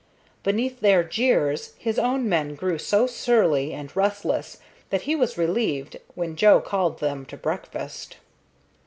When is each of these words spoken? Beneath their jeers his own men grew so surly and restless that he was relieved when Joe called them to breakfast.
Beneath 0.41 0.79
their 0.79 1.03
jeers 1.03 1.73
his 1.77 1.99
own 1.99 2.27
men 2.27 2.55
grew 2.55 2.79
so 2.79 3.05
surly 3.05 3.71
and 3.71 3.95
restless 3.95 4.57
that 4.89 5.03
he 5.03 5.15
was 5.15 5.37
relieved 5.37 5.97
when 6.15 6.35
Joe 6.35 6.59
called 6.59 6.97
them 6.99 7.23
to 7.27 7.37
breakfast. 7.37 8.17